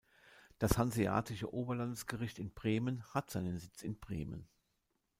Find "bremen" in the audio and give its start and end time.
2.55-3.03, 3.99-4.49